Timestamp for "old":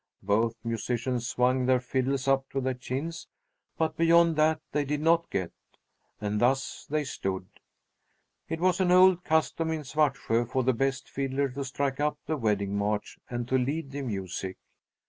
8.91-9.23